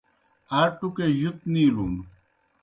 [0.59, 1.93] آ ٹُکے جُت نِیلُن۔